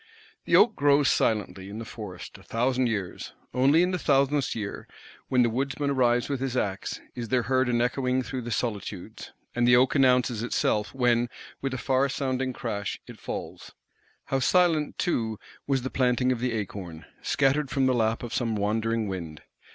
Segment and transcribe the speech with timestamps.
[0.45, 4.87] The oak grows silently, in the forest, a thousand years; only in the thousandth year,
[5.27, 9.31] when the woodman arrives with his axe, is there heard an echoing through the solitudes;
[9.53, 11.29] and the oak announces itself when,
[11.61, 13.73] with a far sounding crash, it falls.
[14.25, 15.37] How silent too
[15.67, 19.43] was the planting of the acorn; scattered from the lap of some wandering wind!